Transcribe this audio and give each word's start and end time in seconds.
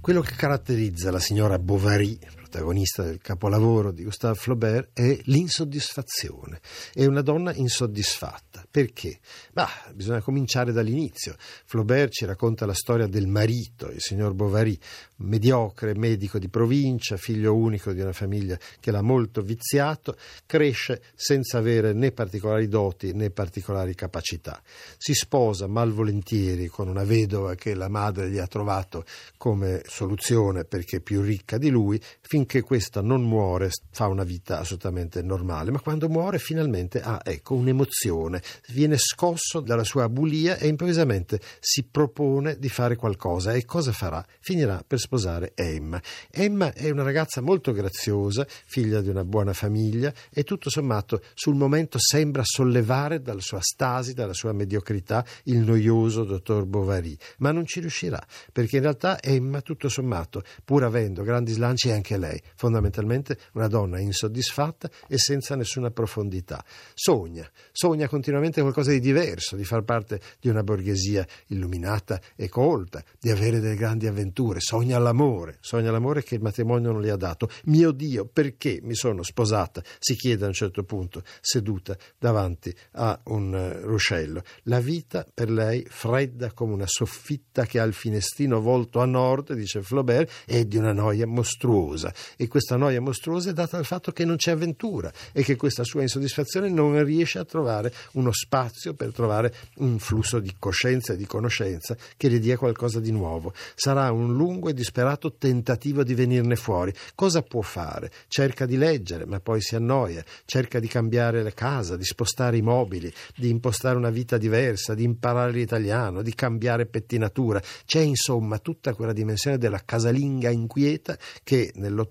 Quello 0.00 0.20
che 0.20 0.34
caratterizza 0.34 1.10
la 1.10 1.18
signora 1.18 1.58
Bovary, 1.58 2.18
protagonista 2.48 3.02
del 3.02 3.18
capolavoro 3.20 3.92
di 3.92 4.04
Gustave 4.04 4.34
Flaubert, 4.34 4.90
è 4.94 5.18
l'insoddisfazione. 5.24 6.60
È 6.94 7.04
una 7.04 7.20
donna 7.20 7.52
insoddisfatta. 7.54 8.64
Perché? 8.68 9.20
Bah, 9.52 9.68
bisogna 9.92 10.22
cominciare 10.22 10.72
dall'inizio. 10.72 11.36
Flaubert 11.38 12.10
ci 12.10 12.24
racconta 12.24 12.64
la 12.64 12.74
storia 12.74 13.06
del 13.06 13.26
marito, 13.26 13.90
il 13.90 14.00
signor 14.00 14.32
Bovary, 14.32 14.78
mediocre 15.16 15.94
medico 15.94 16.38
di 16.38 16.48
provincia, 16.48 17.16
figlio 17.16 17.54
unico 17.54 17.92
di 17.92 18.00
una 18.00 18.12
famiglia 18.12 18.58
che 18.80 18.90
l'ha 18.90 19.02
molto 19.02 19.42
viziato, 19.42 20.16
cresce 20.46 21.02
senza 21.14 21.58
avere 21.58 21.92
né 21.92 22.12
particolari 22.12 22.66
doti 22.66 23.12
né 23.12 23.30
particolari 23.30 23.94
capacità. 23.94 24.62
Si 24.96 25.12
sposa 25.12 25.66
malvolentieri 25.66 26.68
con 26.68 26.88
una 26.88 27.04
vedova 27.04 27.54
che 27.54 27.74
la 27.74 27.88
madre 27.88 28.30
gli 28.30 28.38
ha 28.38 28.46
trovato 28.46 29.04
come 29.36 29.82
soluzione 29.86 30.64
perché 30.64 31.00
più 31.00 31.20
ricca 31.20 31.58
di 31.58 31.68
lui, 31.68 32.00
finché 32.38 32.60
questa 32.60 33.00
non 33.00 33.24
muore 33.24 33.70
fa 33.90 34.06
una 34.06 34.22
vita 34.22 34.60
assolutamente 34.60 35.22
normale, 35.22 35.72
ma 35.72 35.80
quando 35.80 36.08
muore 36.08 36.38
finalmente 36.38 37.00
ha 37.00 37.20
ecco 37.24 37.54
un'emozione, 37.54 38.40
viene 38.68 38.96
scosso 38.96 39.58
dalla 39.58 39.82
sua 39.82 40.08
bulia 40.08 40.56
e 40.56 40.68
improvvisamente 40.68 41.40
si 41.58 41.82
propone 41.82 42.56
di 42.56 42.68
fare 42.68 42.94
qualcosa 42.94 43.54
e 43.54 43.64
cosa 43.64 43.90
farà? 43.90 44.24
Finirà 44.38 44.84
per 44.86 45.00
sposare 45.00 45.50
Emma. 45.56 46.00
Emma 46.30 46.72
è 46.72 46.88
una 46.90 47.02
ragazza 47.02 47.40
molto 47.40 47.72
graziosa, 47.72 48.46
figlia 48.48 49.00
di 49.00 49.08
una 49.08 49.24
buona 49.24 49.52
famiglia 49.52 50.14
e 50.32 50.44
tutto 50.44 50.70
sommato 50.70 51.20
sul 51.34 51.56
momento 51.56 51.98
sembra 51.98 52.42
sollevare 52.44 53.20
dalla 53.20 53.40
sua 53.40 53.60
stasi, 53.60 54.14
dalla 54.14 54.32
sua 54.32 54.52
mediocrità 54.52 55.24
il 55.44 55.58
noioso 55.58 56.22
dottor 56.22 56.66
Bovary, 56.66 57.16
ma 57.38 57.50
non 57.50 57.66
ci 57.66 57.80
riuscirà 57.80 58.24
perché 58.52 58.76
in 58.76 58.82
realtà 58.82 59.20
Emma 59.20 59.60
tutto 59.60 59.88
sommato, 59.88 60.44
pur 60.64 60.84
avendo 60.84 61.24
grandi 61.24 61.50
slanci, 61.50 61.90
anche 61.90 62.16
lei, 62.16 62.27
fondamentalmente 62.54 63.38
una 63.52 63.68
donna 63.68 64.00
insoddisfatta 64.00 64.90
e 65.06 65.18
senza 65.18 65.56
nessuna 65.56 65.90
profondità. 65.90 66.64
Sogna, 66.94 67.48
sogna 67.72 68.08
continuamente 68.08 68.60
qualcosa 68.60 68.90
di 68.90 69.00
diverso, 69.00 69.56
di 69.56 69.64
far 69.64 69.82
parte 69.82 70.20
di 70.40 70.48
una 70.48 70.62
borghesia 70.62 71.26
illuminata 71.46 72.20
e 72.36 72.48
colta, 72.48 73.02
di 73.20 73.30
avere 73.30 73.60
delle 73.60 73.76
grandi 73.76 74.06
avventure, 74.06 74.60
sogna 74.60 74.98
l'amore, 74.98 75.58
sogna 75.60 75.90
l'amore 75.90 76.22
che 76.22 76.34
il 76.34 76.42
matrimonio 76.42 76.92
non 76.92 77.00
le 77.00 77.10
ha 77.10 77.16
dato. 77.16 77.48
Mio 77.64 77.92
Dio, 77.92 78.26
perché 78.26 78.80
mi 78.82 78.94
sono 78.94 79.22
sposata? 79.22 79.82
Si 79.98 80.14
chiede 80.14 80.44
a 80.44 80.48
un 80.48 80.54
certo 80.54 80.82
punto, 80.84 81.22
seduta 81.40 81.96
davanti 82.18 82.74
a 82.92 83.18
un 83.24 83.52
uh, 83.52 83.86
ruscello. 83.86 84.42
La 84.64 84.80
vita 84.80 85.26
per 85.32 85.50
lei 85.50 85.86
fredda 85.88 86.52
come 86.52 86.72
una 86.72 86.86
soffitta 86.86 87.66
che 87.66 87.80
ha 87.80 87.84
il 87.84 87.92
finestrino 87.92 88.60
volto 88.60 89.00
a 89.00 89.06
nord, 89.06 89.52
dice 89.54 89.82
Flaubert, 89.82 90.44
è 90.46 90.64
di 90.64 90.76
una 90.76 90.92
noia 90.92 91.26
mostruosa. 91.26 92.12
E 92.36 92.48
questa 92.48 92.76
noia 92.76 93.00
mostruosa 93.00 93.50
è 93.50 93.52
data 93.52 93.76
dal 93.76 93.84
fatto 93.84 94.12
che 94.12 94.24
non 94.24 94.36
c'è 94.36 94.52
avventura 94.52 95.12
e 95.32 95.42
che 95.42 95.56
questa 95.56 95.84
sua 95.84 96.02
insoddisfazione 96.02 96.68
non 96.68 97.02
riesce 97.04 97.38
a 97.38 97.44
trovare 97.44 97.92
uno 98.12 98.32
spazio 98.32 98.94
per 98.94 99.12
trovare 99.12 99.54
un 99.76 99.98
flusso 99.98 100.38
di 100.38 100.54
coscienza 100.58 101.12
e 101.12 101.16
di 101.16 101.26
conoscenza 101.26 101.96
che 102.16 102.28
le 102.28 102.38
dia 102.38 102.56
qualcosa 102.56 103.00
di 103.00 103.10
nuovo. 103.10 103.52
Sarà 103.74 104.10
un 104.12 104.34
lungo 104.34 104.68
e 104.68 104.74
disperato 104.74 105.34
tentativo 105.34 106.02
di 106.02 106.14
venirne 106.14 106.56
fuori. 106.56 106.92
Cosa 107.14 107.42
può 107.42 107.62
fare? 107.62 108.10
Cerca 108.28 108.66
di 108.66 108.76
leggere, 108.76 109.26
ma 109.26 109.40
poi 109.40 109.60
si 109.60 109.76
annoia, 109.76 110.24
cerca 110.44 110.80
di 110.80 110.88
cambiare 110.88 111.42
la 111.42 111.52
casa, 111.52 111.96
di 111.96 112.04
spostare 112.04 112.56
i 112.56 112.62
mobili, 112.62 113.12
di 113.36 113.48
impostare 113.48 113.96
una 113.96 114.10
vita 114.10 114.36
diversa, 114.36 114.94
di 114.94 115.04
imparare 115.04 115.52
l'italiano, 115.52 116.22
di 116.22 116.34
cambiare 116.34 116.86
pettinatura. 116.86 117.62
C'è 117.84 118.00
insomma 118.00 118.58
tutta 118.58 118.94
quella 118.94 119.12
dimensione 119.12 119.58
della 119.58 119.82
casalinga 119.84 120.50
inquieta 120.50 121.16
che 121.42 121.70
nell'Ottocento 121.74 122.07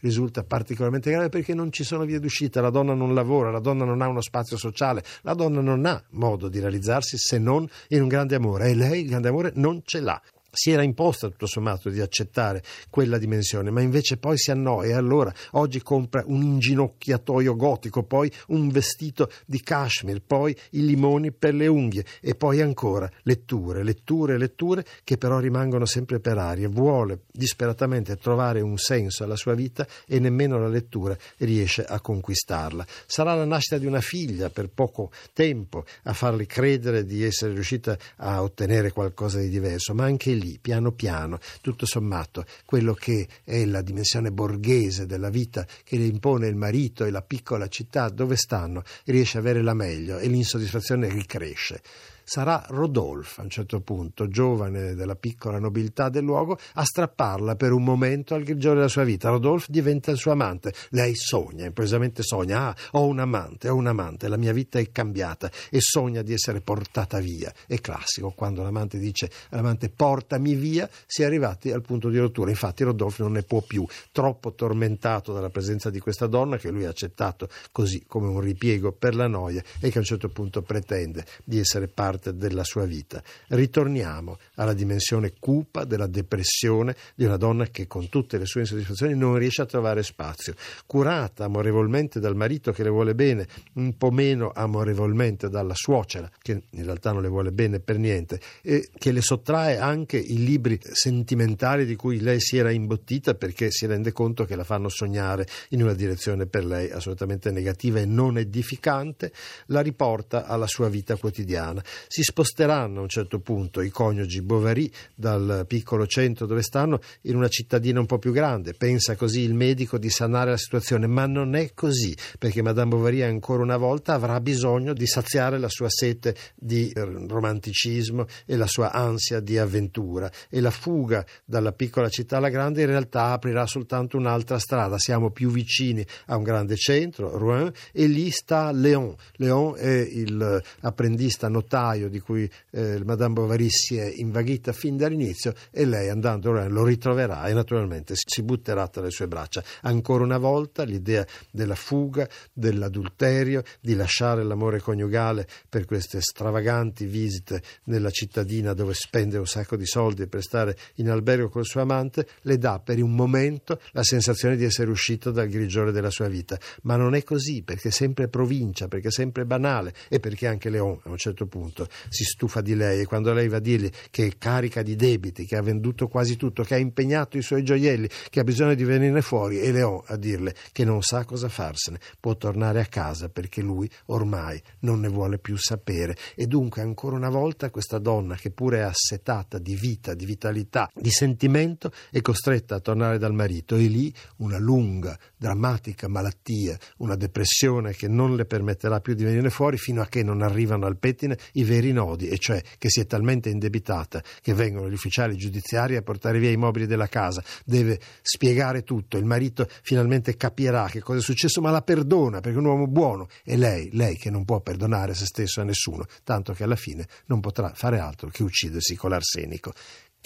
risulta 0.00 0.44
particolarmente 0.44 1.10
grave 1.10 1.28
perché 1.28 1.54
non 1.54 1.72
ci 1.72 1.84
sono 1.84 2.04
vie 2.04 2.20
d'uscita, 2.20 2.60
la 2.60 2.70
donna 2.70 2.94
non 2.94 3.14
lavora, 3.14 3.50
la 3.50 3.60
donna 3.60 3.84
non 3.84 4.00
ha 4.02 4.08
uno 4.08 4.20
spazio 4.20 4.56
sociale, 4.56 5.02
la 5.22 5.34
donna 5.34 5.60
non 5.60 5.84
ha 5.86 6.02
modo 6.10 6.48
di 6.48 6.60
realizzarsi 6.60 7.16
se 7.18 7.38
non 7.38 7.68
in 7.88 8.02
un 8.02 8.08
grande 8.08 8.34
amore. 8.34 8.68
E 8.68 8.74
lei 8.74 9.02
il 9.02 9.08
grande 9.08 9.28
amore 9.28 9.52
non 9.54 9.82
ce 9.84 10.00
l'ha 10.00 10.20
si 10.56 10.70
era 10.70 10.82
imposta 10.82 11.28
tutto 11.28 11.46
sommato 11.46 11.90
di 11.90 12.00
accettare 12.00 12.62
quella 12.88 13.18
dimensione, 13.18 13.70
ma 13.70 13.82
invece 13.82 14.16
poi 14.16 14.38
si 14.38 14.50
annoia 14.50 14.96
allora 14.96 15.32
oggi 15.52 15.82
compra 15.82 16.24
un 16.26 16.42
inginocchiatoio 16.42 17.54
gotico, 17.54 18.02
poi 18.04 18.32
un 18.48 18.70
vestito 18.70 19.30
di 19.44 19.60
cashmere, 19.60 20.20
poi 20.20 20.56
i 20.70 20.84
limoni 20.84 21.30
per 21.30 21.52
le 21.52 21.66
unghie 21.66 22.04
e 22.22 22.34
poi 22.34 22.62
ancora 22.62 23.10
letture, 23.24 23.84
letture, 23.84 24.38
letture 24.38 24.84
che 25.04 25.18
però 25.18 25.38
rimangono 25.40 25.84
sempre 25.84 26.20
per 26.20 26.38
aria. 26.38 26.70
Vuole 26.70 27.20
disperatamente 27.30 28.16
trovare 28.16 28.62
un 28.62 28.78
senso 28.78 29.24
alla 29.24 29.36
sua 29.36 29.54
vita 29.54 29.86
e 30.06 30.18
nemmeno 30.18 30.58
la 30.58 30.68
lettura 30.68 31.14
riesce 31.38 31.84
a 31.84 32.00
conquistarla. 32.00 32.86
Sarà 33.04 33.34
la 33.34 33.44
nascita 33.44 33.76
di 33.76 33.84
una 33.84 34.00
figlia 34.00 34.48
per 34.48 34.70
poco 34.70 35.10
tempo 35.34 35.84
a 36.04 36.14
farle 36.14 36.46
credere 36.46 37.04
di 37.04 37.22
essere 37.22 37.52
riuscita 37.52 37.98
a 38.16 38.42
ottenere 38.42 38.90
qualcosa 38.90 39.38
di 39.38 39.50
diverso, 39.50 39.92
ma 39.92 40.04
anche 40.04 40.32
lì 40.32 40.45
lì, 40.46 40.58
piano 40.60 40.92
piano, 40.92 41.38
tutto 41.60 41.86
sommato, 41.86 42.44
quello 42.64 42.94
che 42.94 43.26
è 43.42 43.64
la 43.64 43.82
dimensione 43.82 44.30
borghese 44.30 45.06
della 45.06 45.30
vita 45.30 45.66
che 45.82 45.96
le 45.96 46.04
impone 46.04 46.46
il 46.46 46.56
marito 46.56 47.04
e 47.04 47.10
la 47.10 47.22
piccola 47.22 47.68
città 47.68 48.08
dove 48.08 48.36
stanno, 48.36 48.82
riesce 49.04 49.38
a 49.38 49.40
avere 49.40 49.62
la 49.62 49.74
meglio 49.74 50.18
e 50.18 50.28
l'insoddisfazione 50.28 51.08
ricresce 51.08 51.82
sarà 52.26 52.64
Rodolphe, 52.70 53.40
a 53.40 53.44
un 53.44 53.50
certo 53.50 53.80
punto, 53.80 54.26
giovane 54.26 54.94
della 54.94 55.14
piccola 55.14 55.60
nobiltà 55.60 56.08
del 56.08 56.24
luogo, 56.24 56.58
a 56.74 56.84
strapparla 56.84 57.54
per 57.54 57.70
un 57.70 57.84
momento 57.84 58.34
al 58.34 58.42
grigiore 58.42 58.74
della 58.74 58.88
sua 58.88 59.04
vita. 59.04 59.30
Rodolphe 59.30 59.66
diventa 59.68 60.10
il 60.10 60.16
suo 60.16 60.32
amante. 60.32 60.74
Lei 60.90 61.14
sogna, 61.14 61.64
improvvisamente 61.64 62.24
sogna, 62.24 62.66
ah, 62.66 62.76
ho 62.92 63.06
un 63.06 63.20
amante, 63.20 63.68
ho 63.68 63.76
un 63.76 63.86
amante, 63.86 64.26
la 64.26 64.36
mia 64.36 64.52
vita 64.52 64.80
è 64.80 64.90
cambiata 64.90 65.48
e 65.70 65.80
sogna 65.80 66.22
di 66.22 66.32
essere 66.32 66.60
portata 66.60 67.20
via. 67.20 67.52
È 67.64 67.80
classico, 67.80 68.32
quando 68.32 68.64
l'amante 68.64 68.98
dice 68.98 69.30
all'amante 69.50 69.88
portami 69.88 70.56
via, 70.56 70.90
si 71.06 71.22
è 71.22 71.26
arrivati 71.26 71.70
al 71.70 71.82
punto 71.82 72.08
di 72.08 72.18
rottura. 72.18 72.50
Infatti 72.50 72.82
Rodolphe 72.82 73.22
non 73.22 73.32
ne 73.32 73.44
può 73.44 73.62
più, 73.62 73.86
troppo 74.10 74.52
tormentato 74.52 75.32
dalla 75.32 75.50
presenza 75.50 75.90
di 75.90 76.00
questa 76.00 76.26
donna 76.26 76.56
che 76.56 76.70
lui 76.70 76.86
ha 76.86 76.88
accettato 76.88 77.48
così 77.70 78.02
come 78.04 78.26
un 78.26 78.40
ripiego 78.40 78.90
per 78.90 79.14
la 79.14 79.28
noia 79.28 79.62
e 79.80 79.90
che 79.90 79.98
a 79.98 80.00
un 80.00 80.06
certo 80.06 80.28
punto 80.28 80.62
pretende 80.62 81.24
di 81.44 81.60
essere 81.60 81.86
parte 81.86 82.14
parte 82.16 82.36
della 82.36 82.64
sua 82.64 82.84
vita. 82.84 83.22
Ritorniamo 83.48 84.38
alla 84.54 84.72
dimensione 84.72 85.34
cupa 85.38 85.84
della 85.84 86.06
depressione 86.06 86.96
di 87.14 87.24
una 87.24 87.36
donna 87.36 87.66
che 87.66 87.86
con 87.86 88.08
tutte 88.08 88.38
le 88.38 88.46
sue 88.46 88.62
insoddisfazioni 88.62 89.14
non 89.14 89.36
riesce 89.36 89.62
a 89.62 89.66
trovare 89.66 90.02
spazio. 90.02 90.54
Curata 90.86 91.44
amorevolmente 91.44 92.20
dal 92.20 92.36
marito 92.36 92.72
che 92.72 92.82
le 92.82 92.90
vuole 92.90 93.14
bene, 93.14 93.46
un 93.74 93.96
po' 93.96 94.10
meno 94.10 94.50
amorevolmente 94.54 95.48
dalla 95.48 95.74
suocera 95.74 96.30
che 96.40 96.62
in 96.70 96.84
realtà 96.84 97.12
non 97.12 97.22
le 97.22 97.28
vuole 97.28 97.52
bene 97.52 97.80
per 97.80 97.98
niente 97.98 98.40
e 98.62 98.88
che 98.96 99.12
le 99.12 99.20
sottrae 99.20 99.78
anche 99.78 100.16
i 100.16 100.44
libri 100.44 100.78
sentimentali 100.82 101.84
di 101.84 101.96
cui 101.96 102.20
lei 102.20 102.40
si 102.40 102.56
era 102.56 102.70
imbottita 102.70 103.34
perché 103.34 103.70
si 103.70 103.86
rende 103.86 104.12
conto 104.12 104.44
che 104.44 104.56
la 104.56 104.64
fanno 104.64 104.88
sognare 104.88 105.46
in 105.70 105.82
una 105.82 105.94
direzione 105.94 106.46
per 106.46 106.64
lei 106.64 106.90
assolutamente 106.90 107.50
negativa 107.50 108.00
e 108.00 108.06
non 108.06 108.38
edificante, 108.38 109.32
la 109.66 109.80
riporta 109.80 110.46
alla 110.46 110.66
sua 110.66 110.88
vita 110.88 111.16
quotidiana 111.16 111.82
si 112.08 112.22
sposteranno 112.22 113.00
a 113.00 113.02
un 113.02 113.08
certo 113.08 113.40
punto 113.40 113.80
i 113.80 113.90
coniugi 113.90 114.42
Bovary 114.42 114.90
dal 115.14 115.64
piccolo 115.66 116.06
centro 116.06 116.46
dove 116.46 116.62
stanno 116.62 117.00
in 117.22 117.36
una 117.36 117.48
cittadina 117.48 118.00
un 118.00 118.06
po' 118.06 118.18
più 118.18 118.32
grande. 118.32 118.74
Pensa 118.74 119.16
così 119.16 119.40
il 119.40 119.54
medico 119.54 119.98
di 119.98 120.10
sanare 120.10 120.50
la 120.50 120.56
situazione, 120.56 121.06
ma 121.06 121.26
non 121.26 121.54
è 121.54 121.72
così, 121.74 122.16
perché 122.38 122.62
Madame 122.62 122.90
Bovary 122.90 123.22
ancora 123.22 123.62
una 123.62 123.76
volta 123.76 124.14
avrà 124.14 124.40
bisogno 124.40 124.92
di 124.92 125.06
saziare 125.06 125.58
la 125.58 125.68
sua 125.68 125.88
sete 125.88 126.34
di 126.54 126.90
eh, 126.90 127.04
romanticismo 127.26 128.26
e 128.44 128.56
la 128.56 128.66
sua 128.66 128.92
ansia 128.92 129.40
di 129.40 129.58
avventura 129.58 130.30
e 130.48 130.60
la 130.60 130.70
fuga 130.70 131.24
dalla 131.44 131.72
piccola 131.72 132.08
città 132.08 132.36
alla 132.36 132.48
grande 132.48 132.82
in 132.82 132.88
realtà 132.88 133.32
aprirà 133.32 133.66
soltanto 133.66 134.16
un'altra 134.16 134.58
strada. 134.58 134.98
Siamo 134.98 135.30
più 135.30 135.50
vicini 135.50 136.06
a 136.26 136.36
un 136.36 136.42
grande 136.42 136.76
centro, 136.76 137.36
Rouen, 137.36 137.72
e 137.92 138.06
lì 138.06 138.30
sta 138.30 138.70
Léon. 138.70 139.14
Léon 139.36 139.74
è 139.76 139.88
il 139.88 140.62
apprendista 140.80 141.48
notaio 141.48 141.95
febbraio 141.96 142.08
di 142.08 142.20
cui 142.20 142.48
eh, 142.70 143.02
Madame 143.04 143.34
Bovary 143.34 143.68
si 143.70 143.96
è 143.96 144.12
invaghita 144.14 144.72
fin 144.72 144.96
dall'inizio 144.96 145.54
e 145.70 145.84
lei 145.84 146.08
andando 146.08 146.52
lo 146.52 146.84
ritroverà 146.84 147.46
e 147.46 147.54
naturalmente 147.54 148.14
si 148.16 148.42
butterà 148.42 148.86
tra 148.88 149.02
le 149.02 149.10
sue 149.10 149.26
braccia. 149.26 149.62
Ancora 149.82 150.22
una 150.22 150.38
volta 150.38 150.84
l'idea 150.84 151.26
della 151.50 151.74
fuga, 151.74 152.28
dell'adulterio, 152.52 153.62
di 153.80 153.94
lasciare 153.94 154.44
l'amore 154.44 154.80
coniugale 154.80 155.46
per 155.68 155.86
queste 155.86 156.20
stravaganti 156.20 157.06
visite 157.06 157.62
nella 157.84 158.10
cittadina 158.10 158.74
dove 158.74 158.94
spende 158.94 159.38
un 159.38 159.46
sacco 159.46 159.76
di 159.76 159.86
soldi 159.86 160.26
per 160.26 160.42
stare 160.42 160.76
in 160.96 161.10
albergo 161.10 161.48
col 161.48 161.64
suo 161.64 161.80
amante, 161.80 162.26
le 162.42 162.58
dà 162.58 162.78
per 162.78 163.02
un 163.02 163.14
momento 163.14 163.80
la 163.92 164.02
sensazione 164.02 164.56
di 164.56 164.64
essere 164.64 164.90
uscita 164.90 165.30
dal 165.30 165.48
grigiore 165.48 165.92
della 165.92 166.10
sua 166.10 166.28
vita. 166.28 166.58
Ma 166.82 166.96
non 166.96 167.14
è 167.14 167.22
così 167.22 167.62
perché 167.62 167.88
è 167.88 167.92
sempre 167.92 168.28
provincia, 168.28 168.88
perché 168.88 169.08
è 169.08 169.12
sempre 169.12 169.44
banale 169.44 169.94
e 170.08 170.20
perché 170.20 170.46
anche 170.46 170.70
Leon 170.70 170.98
a 171.04 171.10
un 171.10 171.16
certo 171.16 171.46
punto 171.46 171.85
si 172.08 172.24
stufa 172.24 172.60
di 172.60 172.74
lei 172.74 173.00
e 173.00 173.06
quando 173.06 173.32
lei 173.32 173.48
va 173.48 173.56
a 173.56 173.60
dirgli 173.60 173.90
che 174.10 174.26
è 174.26 174.32
carica 174.38 174.82
di 174.82 174.96
debiti, 174.96 175.44
che 175.44 175.56
ha 175.56 175.62
venduto 175.62 176.08
quasi 176.08 176.36
tutto, 176.36 176.62
che 176.62 176.74
ha 176.74 176.78
impegnato 176.78 177.36
i 177.36 177.42
suoi 177.42 177.62
gioielli, 177.62 178.08
che 178.30 178.40
ha 178.40 178.44
bisogno 178.44 178.74
di 178.74 178.84
venirne 178.84 179.22
fuori 179.22 179.60
e 179.60 179.72
Leon 179.72 180.02
a 180.06 180.16
dirle 180.16 180.54
che 180.72 180.84
non 180.84 181.02
sa 181.02 181.24
cosa 181.24 181.48
farsene, 181.48 181.98
può 182.20 182.36
tornare 182.36 182.80
a 182.80 182.86
casa 182.86 183.28
perché 183.28 183.60
lui 183.60 183.90
ormai 184.06 184.60
non 184.80 185.00
ne 185.00 185.08
vuole 185.08 185.38
più 185.38 185.56
sapere. 185.56 186.16
E 186.34 186.46
dunque 186.46 186.82
ancora 186.82 187.16
una 187.16 187.30
volta 187.30 187.70
questa 187.70 187.98
donna 187.98 188.34
che 188.36 188.50
pure 188.50 188.78
è 188.78 188.82
assetata 188.82 189.58
di 189.58 189.74
vita, 189.74 190.14
di 190.14 190.24
vitalità, 190.24 190.90
di 190.94 191.10
sentimento 191.10 191.92
è 192.10 192.20
costretta 192.20 192.76
a 192.76 192.80
tornare 192.80 193.18
dal 193.18 193.34
marito. 193.34 193.76
E 193.76 193.86
lì 193.86 194.12
una 194.38 194.58
lunga, 194.58 195.18
drammatica 195.36 196.08
malattia, 196.08 196.78
una 196.98 197.16
depressione 197.16 197.92
che 197.92 198.08
non 198.08 198.36
le 198.36 198.44
permetterà 198.44 199.00
più 199.00 199.14
di 199.14 199.24
venire 199.24 199.50
fuori 199.50 199.76
fino 199.76 200.02
a 200.02 200.06
che 200.06 200.22
non 200.22 200.42
arrivano 200.42 200.86
al 200.86 200.96
pettine 200.96 201.38
i 201.52 201.64
veri 201.64 201.75
nodi, 201.92 202.28
e 202.28 202.38
cioè 202.38 202.62
che 202.78 202.88
si 202.90 203.00
è 203.00 203.06
talmente 203.06 203.48
indebitata 203.48 204.22
che 204.40 204.54
vengono 204.54 204.88
gli 204.88 204.94
ufficiali 204.94 205.36
giudiziari 205.36 205.96
a 205.96 206.02
portare 206.02 206.38
via 206.38 206.50
i 206.50 206.56
mobili 206.56 206.86
della 206.86 207.08
casa, 207.08 207.42
deve 207.64 207.98
spiegare 208.22 208.82
tutto, 208.82 209.16
il 209.16 209.24
marito 209.24 209.68
finalmente 209.82 210.36
capirà 210.36 210.88
che 210.88 211.00
cosa 211.00 211.18
è 211.18 211.22
successo, 211.22 211.60
ma 211.60 211.70
la 211.70 211.82
perdona 211.82 212.40
perché 212.40 212.56
è 212.56 212.60
un 212.60 212.66
uomo 212.66 212.86
buono. 212.86 213.28
E 213.44 213.56
lei, 213.56 213.90
lei 213.92 214.16
che 214.16 214.30
non 214.30 214.44
può 214.44 214.60
perdonare 214.60 215.14
se 215.14 215.26
stesso 215.26 215.60
a 215.60 215.64
nessuno, 215.64 216.06
tanto 216.24 216.52
che 216.52 216.64
alla 216.64 216.76
fine 216.76 217.06
non 217.26 217.40
potrà 217.40 217.72
fare 217.74 217.98
altro 217.98 218.28
che 218.28 218.42
uccidersi 218.42 218.96
con 218.96 219.10
l'arsenico. 219.10 219.72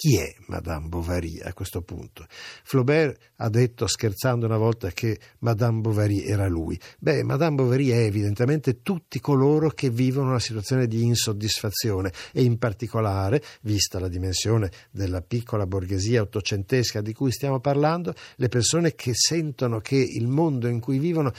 Chi 0.00 0.16
è 0.16 0.34
Madame 0.46 0.88
Bovary 0.88 1.40
a 1.40 1.52
questo 1.52 1.82
punto? 1.82 2.24
Flaubert 2.30 3.32
ha 3.36 3.50
detto 3.50 3.86
scherzando 3.86 4.46
una 4.46 4.56
volta 4.56 4.90
che 4.92 5.20
Madame 5.40 5.80
Bovary 5.80 6.22
era 6.22 6.48
lui. 6.48 6.80
Beh, 6.98 7.22
Madame 7.22 7.56
Bovary 7.56 7.88
è 7.88 7.98
evidentemente 8.04 8.80
tutti 8.80 9.20
coloro 9.20 9.68
che 9.68 9.90
vivono 9.90 10.30
una 10.30 10.38
situazione 10.38 10.86
di 10.86 11.02
insoddisfazione 11.02 12.14
e 12.32 12.42
in 12.44 12.56
particolare, 12.56 13.42
vista 13.60 14.00
la 14.00 14.08
dimensione 14.08 14.70
della 14.90 15.20
piccola 15.20 15.66
borghesia 15.66 16.22
ottocentesca 16.22 17.02
di 17.02 17.12
cui 17.12 17.30
stiamo 17.30 17.60
parlando, 17.60 18.14
le 18.36 18.48
persone 18.48 18.94
che 18.94 19.12
sentono 19.12 19.80
che 19.80 19.96
il 19.96 20.28
mondo 20.28 20.66
in 20.66 20.80
cui 20.80 20.98
vivono 20.98 21.30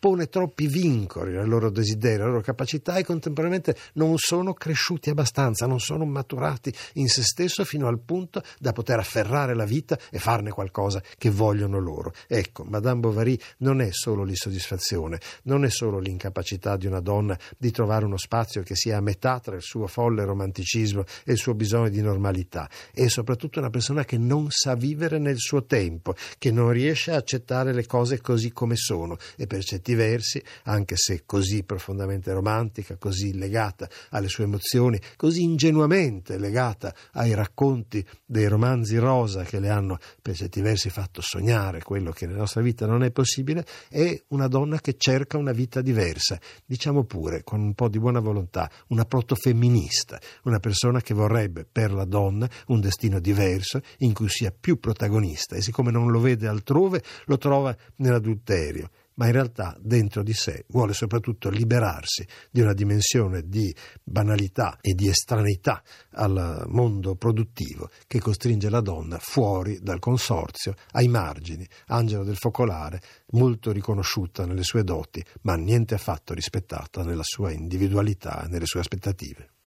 pone 0.00 0.28
troppi 0.28 0.66
vincoli 0.66 1.36
al 1.36 1.46
loro 1.46 1.70
desiderio, 1.70 2.22
alle 2.22 2.32
loro 2.32 2.42
capacità 2.42 2.96
e 2.96 3.04
contemporaneamente 3.04 3.76
non 3.94 4.16
sono 4.16 4.54
cresciuti 4.54 5.10
abbastanza, 5.10 5.66
non 5.66 5.78
sono 5.78 6.06
maturati 6.06 6.72
in 6.94 7.08
se 7.08 7.22
stesso 7.22 7.64
fino 7.64 7.86
al 7.86 8.00
punto 8.00 8.42
da 8.58 8.72
poter 8.72 8.98
afferrare 8.98 9.54
la 9.54 9.66
vita 9.66 9.98
e 10.10 10.18
farne 10.18 10.50
qualcosa 10.50 11.02
che 11.18 11.30
vogliono 11.30 11.78
loro. 11.78 12.14
Ecco, 12.26 12.64
Madame 12.64 13.00
Bovary 13.00 13.38
non 13.58 13.82
è 13.82 13.90
solo 13.92 14.24
l'insoddisfazione, 14.24 15.20
non 15.42 15.66
è 15.66 15.70
solo 15.70 15.98
l'incapacità 15.98 16.78
di 16.78 16.86
una 16.86 17.00
donna 17.00 17.38
di 17.58 17.70
trovare 17.70 18.06
uno 18.06 18.16
spazio 18.16 18.62
che 18.62 18.74
sia 18.74 18.96
a 18.96 19.02
metà 19.02 19.38
tra 19.38 19.54
il 19.54 19.62
suo 19.62 19.86
folle 19.86 20.24
romanticismo 20.24 21.04
e 21.24 21.32
il 21.32 21.38
suo 21.38 21.54
bisogno 21.54 21.90
di 21.90 22.00
normalità, 22.00 22.70
è 22.92 23.06
soprattutto 23.08 23.58
una 23.58 23.68
persona 23.68 24.04
che 24.04 24.16
non 24.16 24.46
sa 24.48 24.74
vivere 24.74 25.18
nel 25.18 25.38
suo 25.38 25.66
tempo, 25.66 26.14
che 26.38 26.50
non 26.50 26.70
riesce 26.70 27.10
a 27.10 27.16
accettare 27.16 27.74
le 27.74 27.84
cose 27.84 28.22
così 28.22 28.50
come 28.50 28.76
sono 28.76 29.18
e 29.36 29.46
per 29.46 29.62
certi 29.90 29.94
versi, 29.94 30.42
anche 30.64 30.96
se 30.96 31.22
così 31.26 31.62
profondamente 31.64 32.32
romantica, 32.32 32.96
così 32.96 33.36
legata 33.36 33.88
alle 34.10 34.28
sue 34.28 34.44
emozioni, 34.44 35.00
così 35.16 35.42
ingenuamente 35.42 36.38
legata 36.38 36.94
ai 37.12 37.34
racconti 37.34 38.04
dei 38.24 38.46
romanzi 38.46 38.96
rosa 38.96 39.42
che 39.44 39.58
le 39.60 39.68
hanno 39.68 39.98
per 40.20 40.36
certi 40.36 40.60
versi 40.60 40.90
fatto 40.90 41.20
sognare 41.20 41.82
quello 41.82 42.10
che 42.12 42.26
nella 42.26 42.38
nostra 42.38 42.60
vita 42.60 42.86
non 42.86 43.02
è 43.02 43.10
possibile, 43.10 43.64
è 43.88 44.20
una 44.28 44.48
donna 44.48 44.80
che 44.80 44.94
cerca 44.96 45.36
una 45.36 45.52
vita 45.52 45.80
diversa, 45.80 46.38
diciamo 46.64 47.04
pure 47.04 47.42
con 47.42 47.60
un 47.60 47.74
po' 47.74 47.88
di 47.88 47.98
buona 47.98 48.20
volontà, 48.20 48.70
una 48.88 49.04
protofemminista, 49.04 50.20
una 50.44 50.60
persona 50.60 51.00
che 51.00 51.14
vorrebbe 51.14 51.66
per 51.70 51.92
la 51.92 52.04
donna 52.04 52.48
un 52.66 52.80
destino 52.80 53.18
diverso 53.20 53.80
in 53.98 54.12
cui 54.12 54.28
sia 54.28 54.52
più 54.58 54.78
protagonista 54.78 55.56
e 55.56 55.62
siccome 55.62 55.90
non 55.90 56.10
lo 56.10 56.20
vede 56.20 56.46
altrove 56.46 57.02
lo 57.26 57.38
trova 57.38 57.76
nell'adulterio 57.96 58.90
ma 59.14 59.26
in 59.26 59.32
realtà 59.32 59.76
dentro 59.80 60.22
di 60.22 60.32
sé 60.32 60.64
vuole 60.68 60.92
soprattutto 60.92 61.50
liberarsi 61.50 62.26
di 62.50 62.60
una 62.60 62.72
dimensione 62.72 63.42
di 63.46 63.74
banalità 64.02 64.78
e 64.80 64.94
di 64.94 65.08
estraneità 65.08 65.82
al 66.12 66.64
mondo 66.68 67.16
produttivo 67.16 67.90
che 68.06 68.20
costringe 68.20 68.70
la 68.70 68.80
donna 68.80 69.18
fuori 69.18 69.78
dal 69.80 69.98
consorzio, 69.98 70.74
ai 70.92 71.08
margini, 71.08 71.66
angelo 71.86 72.24
del 72.24 72.36
focolare, 72.36 73.00
molto 73.32 73.72
riconosciuta 73.72 74.46
nelle 74.46 74.62
sue 74.62 74.84
doti, 74.84 75.24
ma 75.42 75.54
niente 75.54 75.94
affatto 75.94 76.34
rispettata 76.34 77.02
nella 77.02 77.24
sua 77.24 77.52
individualità 77.52 78.44
e 78.44 78.48
nelle 78.48 78.66
sue 78.66 78.80
aspettative. 78.80 79.50